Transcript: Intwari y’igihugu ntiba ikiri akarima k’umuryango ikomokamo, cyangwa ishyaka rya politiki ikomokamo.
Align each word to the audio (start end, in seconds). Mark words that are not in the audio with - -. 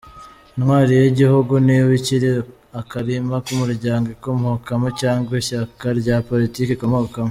Intwari 0.55 0.93
y’igihugu 1.01 1.53
ntiba 1.65 1.91
ikiri 1.99 2.29
akarima 2.81 3.35
k’umuryango 3.45 4.07
ikomokamo, 4.15 4.87
cyangwa 5.01 5.31
ishyaka 5.41 5.85
rya 5.99 6.17
politiki 6.29 6.71
ikomokamo. 6.73 7.19